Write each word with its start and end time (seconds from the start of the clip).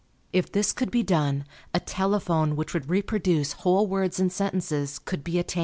If 0.33 0.51
this 0.51 0.73
could 0.73 0.89
be 0.89 1.03
done 1.03 1.43
a 1.75 1.79
telephone 1.79 2.55
which 2.55 2.73
would 2.73 2.89
reproduce 2.89 3.53
whole 3.53 3.85
words 3.85 4.19
and 4.19 4.31
sentences 4.33 4.97
could 4.97 5.23
be 5.23 5.37
attained. 5.37 5.59